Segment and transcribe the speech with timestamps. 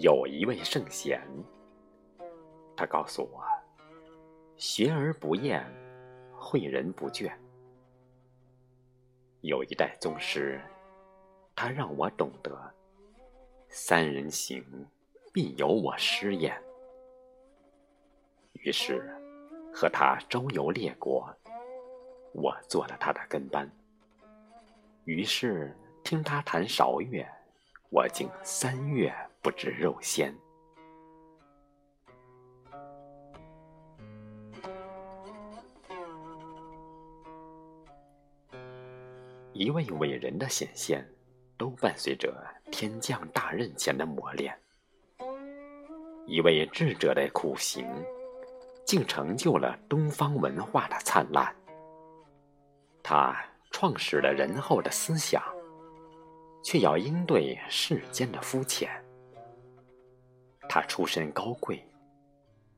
[0.00, 1.20] 有一位圣贤，
[2.74, 3.44] 他告诉我
[4.56, 5.62] ：“学而不厌，
[6.38, 7.30] 诲人不倦。”
[9.42, 10.58] 有一代宗师，
[11.54, 12.58] 他让我懂得
[13.68, 14.64] ：“三人行，
[15.34, 16.58] 必有我师焉。”
[18.54, 19.14] 于是，
[19.70, 21.28] 和他周游列国，
[22.32, 23.70] 我做了他的跟班。
[25.04, 27.22] 于是，听他弹韶乐，
[27.90, 30.34] 我竟三月不知肉鲜。
[39.52, 41.06] 一位伟人的显现，
[41.58, 42.34] 都伴随着
[42.70, 44.52] 天降大任前的磨练；
[46.26, 47.86] 一位智者的苦行。
[48.86, 51.54] 竟成就了东方文化的灿烂。
[53.04, 53.36] 他
[53.70, 55.40] 创始了仁厚的思想，
[56.64, 58.88] 却要应对世间的肤浅；
[60.72, 61.84] 他出身高贵，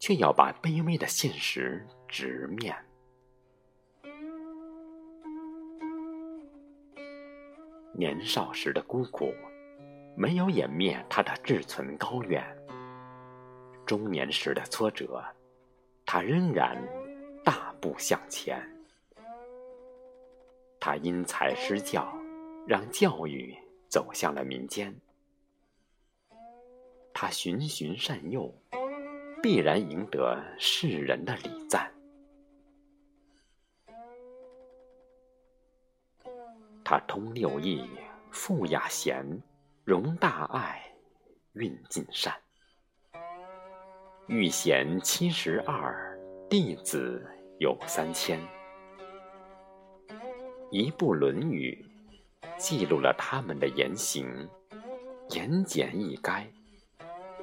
[0.00, 2.76] 却要把卑微的现实直面。
[7.92, 9.32] 年少时的孤苦，
[10.16, 12.42] 没有掩灭他的志存高远；
[13.86, 15.24] 中年时的挫折。
[16.04, 16.76] 他仍然
[17.44, 18.60] 大步向前，
[20.80, 22.12] 他因材施教，
[22.66, 23.56] 让教育
[23.88, 24.92] 走向了民间。
[27.18, 28.54] 他循循善诱，
[29.42, 31.90] 必然赢得世人的礼赞。
[36.84, 37.88] 他通六艺，
[38.30, 39.24] 富雅贤，
[39.82, 40.92] 容大爱，
[41.54, 42.34] 蕴尽善。
[44.26, 46.20] 遇贤七十二，
[46.50, 47.26] 弟子
[47.58, 48.38] 有三千。
[50.70, 51.82] 一部《论语》，
[52.58, 54.28] 记录了他们的言行，
[55.30, 56.44] 言简意赅，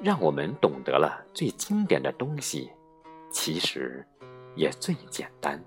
[0.02, 2.70] 让我们懂得了最经典的东西，
[3.30, 4.06] 其实
[4.54, 5.62] 也最简单。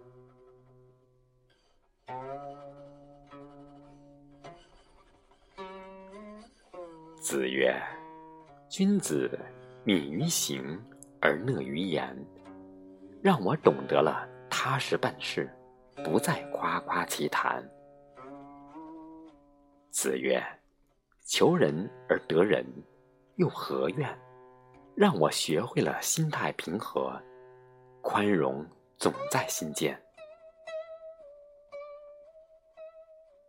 [7.15, 7.75] 子曰
[8.69, 9.39] ：“君子
[9.83, 10.79] 敏于行。”
[11.19, 12.15] 而乐于言，
[13.23, 15.51] 让我懂得了踏实办事，
[16.05, 17.67] 不再夸夸其谈。
[19.89, 20.39] 子曰
[21.25, 22.63] ：“求人而得人，
[23.37, 24.07] 又何怨？”
[24.95, 27.21] 让我学会了心态平和，
[28.01, 28.65] 宽容
[28.97, 29.95] 总在心间。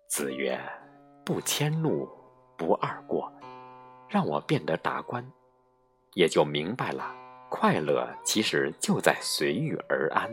[0.07, 0.61] 子曰
[1.25, 2.07] ：“不迁怒，
[2.57, 3.33] 不贰过。”
[4.11, 5.27] 让我变得达观，
[6.15, 7.15] 也就明白了。
[7.51, 10.31] 快乐其实就在随遇而安。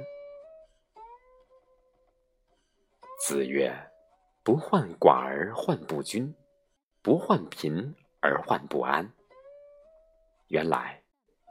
[3.19, 3.73] 子曰
[4.43, 6.35] ：“不患寡而患不均，
[7.01, 9.09] 不患贫而患不安。”
[10.49, 11.01] 原来，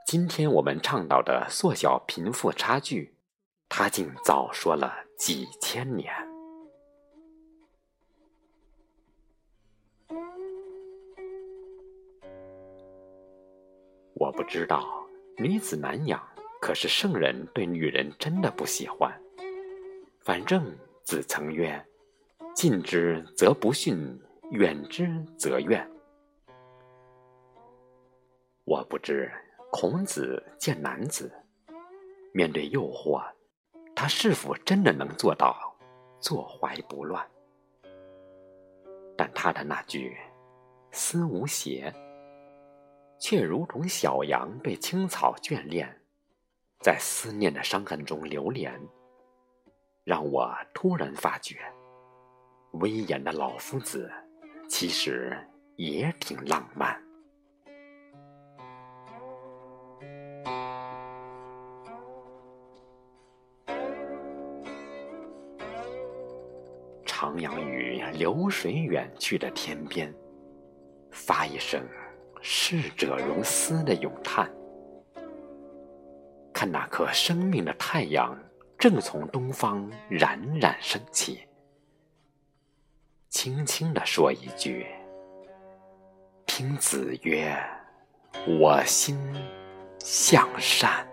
[0.07, 3.17] 今天我们倡导的缩小贫富差距，
[3.69, 6.13] 他竟早说了几千年。
[14.15, 15.05] 我不知道。
[15.37, 16.23] 女子难养，
[16.61, 19.13] 可是圣人对女人真的不喜欢。
[20.21, 20.65] 反正
[21.03, 21.85] 子曾曰
[22.55, 23.99] ：“近之则不逊，
[24.53, 25.85] 远之则怨。”
[28.65, 29.31] 我不知
[29.71, 31.31] 孔子见男子
[32.33, 33.23] 面对诱惑，
[33.95, 35.77] 他是否真的能做到
[36.19, 37.27] 坐怀不乱？
[39.17, 40.17] 但他的那句
[40.91, 41.93] “思无邪”。
[43.21, 46.01] 却如同小羊被青草眷恋，
[46.81, 48.79] 在思念的伤痕中流连，
[50.05, 51.57] 让我突然发觉，
[52.73, 54.11] 威严的老夫子
[54.69, 55.37] 其实
[55.77, 57.04] 也挺浪漫。
[67.25, 70.13] 徜徉于流水远去的天边，
[71.11, 71.83] 发一声。
[72.47, 74.51] 逝者如斯的咏叹，
[76.53, 78.39] 看那颗生命的太阳
[78.77, 81.41] 正从东方冉冉升起，
[83.31, 84.85] 轻轻的说一句
[86.45, 87.57] ：“听子曰，
[88.61, 89.19] 我心
[89.99, 91.09] 向善。”